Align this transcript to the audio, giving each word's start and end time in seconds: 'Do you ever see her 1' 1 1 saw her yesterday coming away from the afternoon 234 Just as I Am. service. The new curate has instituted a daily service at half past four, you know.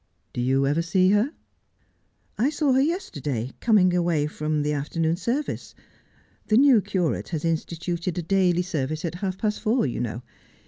'Do 0.33 0.41
you 0.41 0.65
ever 0.65 0.81
see 0.81 1.11
her 1.11 1.21
1' 1.29 1.29
1 2.37 2.45
1 2.45 2.51
saw 2.53 2.73
her 2.73 2.81
yesterday 2.81 3.51
coming 3.59 3.93
away 3.93 4.25
from 4.25 4.63
the 4.63 4.73
afternoon 4.73 5.13
234 5.13 5.13
Just 5.13 5.27
as 5.27 5.33
I 5.35 5.49
Am. 5.51 5.57
service. 5.59 5.89
The 6.47 6.57
new 6.57 6.81
curate 6.81 7.29
has 7.29 7.45
instituted 7.45 8.17
a 8.17 8.23
daily 8.23 8.63
service 8.63 9.05
at 9.05 9.13
half 9.21 9.37
past 9.37 9.59
four, 9.59 9.85
you 9.85 9.99
know. 9.99 10.23